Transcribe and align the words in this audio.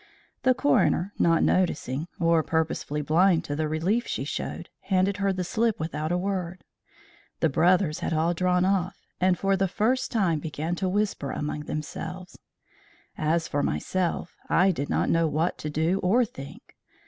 The 0.41 0.55
coroner, 0.55 1.13
not 1.19 1.43
noticing, 1.43 2.07
or 2.19 2.41
purposely 2.41 3.03
blind 3.03 3.43
to 3.43 3.55
the 3.55 3.67
relief 3.67 4.07
she 4.07 4.23
showed, 4.23 4.67
handed 4.79 5.17
her 5.17 5.31
the 5.31 5.43
slip 5.43 5.79
without 5.79 6.11
a 6.11 6.17
word. 6.17 6.63
The 7.39 7.49
brothers 7.49 7.99
had 7.99 8.11
all 8.11 8.33
drawn 8.33 8.65
off, 8.65 9.05
and 9.19 9.37
for 9.37 9.55
the 9.55 9.67
first 9.67 10.11
time 10.11 10.39
began 10.39 10.73
to 10.77 10.89
whisper 10.89 11.29
among 11.29 11.65
themselves. 11.65 12.39
As 13.15 13.47
for 13.47 13.61
myself, 13.61 14.35
I 14.49 14.71
did 14.71 14.89
not 14.89 15.07
know 15.07 15.27
what 15.27 15.59
to 15.59 15.69
do 15.69 15.99
or 15.99 16.25
think. 16.25 16.75